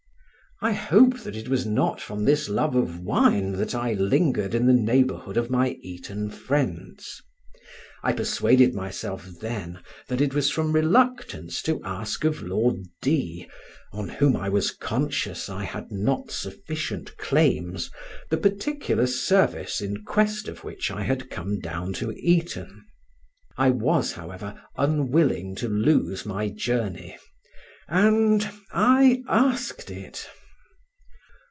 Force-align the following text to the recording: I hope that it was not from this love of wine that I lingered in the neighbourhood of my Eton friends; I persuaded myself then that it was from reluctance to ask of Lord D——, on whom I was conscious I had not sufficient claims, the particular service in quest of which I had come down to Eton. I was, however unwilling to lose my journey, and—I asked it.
I 0.63 0.73
hope 0.73 1.19
that 1.21 1.35
it 1.35 1.47
was 1.49 1.65
not 1.65 1.99
from 1.99 2.23
this 2.23 2.47
love 2.47 2.75
of 2.75 2.99
wine 2.99 3.53
that 3.53 3.73
I 3.73 3.93
lingered 3.93 4.53
in 4.53 4.67
the 4.67 4.73
neighbourhood 4.73 5.35
of 5.35 5.49
my 5.49 5.69
Eton 5.81 6.29
friends; 6.29 7.19
I 8.03 8.13
persuaded 8.13 8.75
myself 8.75 9.27
then 9.39 9.79
that 10.07 10.21
it 10.21 10.35
was 10.35 10.51
from 10.51 10.71
reluctance 10.71 11.63
to 11.63 11.81
ask 11.83 12.25
of 12.25 12.43
Lord 12.43 12.83
D——, 13.01 13.49
on 13.91 14.07
whom 14.07 14.37
I 14.37 14.49
was 14.49 14.69
conscious 14.69 15.49
I 15.49 15.63
had 15.63 15.91
not 15.91 16.29
sufficient 16.29 17.17
claims, 17.17 17.89
the 18.29 18.37
particular 18.37 19.07
service 19.07 19.81
in 19.81 20.03
quest 20.03 20.47
of 20.47 20.63
which 20.63 20.91
I 20.91 21.01
had 21.01 21.31
come 21.31 21.59
down 21.59 21.91
to 21.93 22.11
Eton. 22.11 22.85
I 23.57 23.71
was, 23.71 24.11
however 24.11 24.61
unwilling 24.77 25.55
to 25.55 25.67
lose 25.67 26.23
my 26.23 26.49
journey, 26.49 27.17
and—I 27.87 29.23
asked 29.27 29.89
it. 29.89 30.29